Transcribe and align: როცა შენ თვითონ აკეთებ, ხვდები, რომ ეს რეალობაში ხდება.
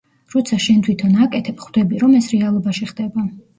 როცა 0.35 0.57
შენ 0.63 0.79
თვითონ 0.87 1.13
აკეთებ, 1.27 1.63
ხვდები, 1.67 2.01
რომ 2.07 2.19
ეს 2.23 2.33
რეალობაში 2.35 2.91
ხდება. 2.93 3.31